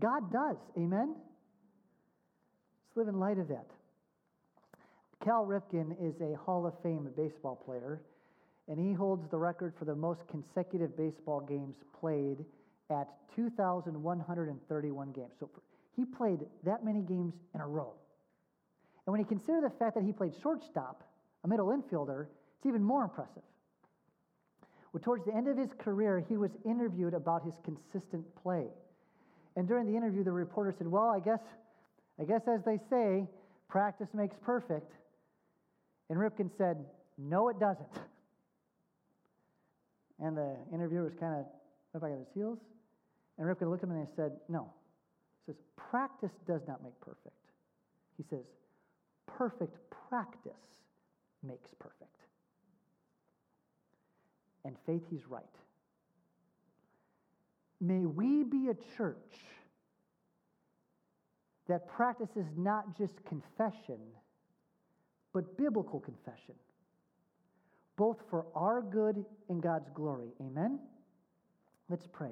[0.00, 0.56] God does.
[0.76, 1.14] Amen?
[1.14, 3.66] Let's live in light of that.
[5.24, 8.02] Cal Ripken is a Hall of Fame baseball player,
[8.68, 12.44] and he holds the record for the most consecutive baseball games played
[12.90, 15.32] at 2,131 games.
[15.40, 15.48] So
[15.96, 17.94] he played that many games in a row.
[19.06, 21.02] And when you consider the fact that he played shortstop,
[21.42, 22.26] a middle infielder,
[22.58, 23.42] it's even more impressive.
[24.92, 28.66] Well, towards the end of his career, he was interviewed about his consistent play.
[29.56, 31.40] And during the interview, the reporter said, Well, I guess,
[32.20, 33.26] I guess as they say,
[33.68, 34.92] practice makes perfect.
[36.10, 36.84] And Ripken said,
[37.18, 37.86] No, it doesn't.
[40.20, 41.46] And the interviewer was kind of
[41.94, 42.58] up by his heels.
[43.38, 44.68] And Ripken looked at him and he said, No.
[45.46, 47.34] He says, Practice does not make perfect.
[48.16, 48.44] He says,
[49.26, 49.76] Perfect
[50.08, 50.52] practice
[51.42, 52.02] makes perfect.
[54.64, 55.44] And faith, he's right.
[57.80, 59.16] May we be a church
[61.68, 63.98] that practices not just confession,
[65.34, 66.54] but biblical confession,
[67.96, 70.28] both for our good and God's glory.
[70.40, 70.78] Amen?
[71.90, 72.30] Let's pray.